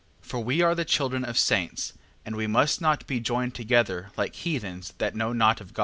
8:5. 0.23 0.27
For 0.27 0.43
we 0.43 0.63
are 0.63 0.73
the 0.73 0.83
children 0.83 1.23
of 1.23 1.37
saints, 1.37 1.93
and 2.25 2.35
we 2.35 2.47
must 2.47 2.81
not 2.81 3.05
be 3.05 3.19
joined 3.19 3.53
together 3.53 4.09
like 4.17 4.33
heathens 4.33 4.95
that 4.97 5.13
know 5.13 5.31
not 5.31 5.57
God. 5.75 5.79